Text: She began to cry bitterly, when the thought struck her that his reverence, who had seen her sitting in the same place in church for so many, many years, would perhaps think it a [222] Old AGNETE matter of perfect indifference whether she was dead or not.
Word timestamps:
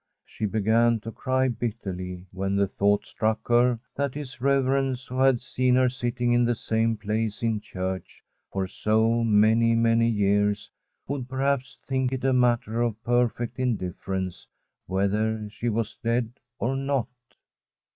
She 0.25 0.47
began 0.47 0.99
to 1.01 1.11
cry 1.11 1.47
bitterly, 1.47 2.25
when 2.31 2.55
the 2.55 2.65
thought 2.65 3.05
struck 3.05 3.47
her 3.49 3.77
that 3.95 4.15
his 4.15 4.41
reverence, 4.41 5.05
who 5.05 5.19
had 5.19 5.39
seen 5.39 5.75
her 5.75 5.89
sitting 5.89 6.33
in 6.33 6.43
the 6.43 6.55
same 6.55 6.97
place 6.97 7.43
in 7.43 7.59
church 7.61 8.23
for 8.51 8.67
so 8.67 9.23
many, 9.23 9.75
many 9.75 10.07
years, 10.09 10.71
would 11.07 11.29
perhaps 11.29 11.77
think 11.85 12.11
it 12.11 12.23
a 12.23 12.33
[222] 12.33 12.71
Old 12.71 12.77
AGNETE 12.79 12.79
matter 12.79 12.81
of 12.81 13.03
perfect 13.03 13.59
indifference 13.59 14.47
whether 14.87 15.47
she 15.51 15.69
was 15.69 15.99
dead 16.03 16.31
or 16.57 16.75
not. 16.75 17.07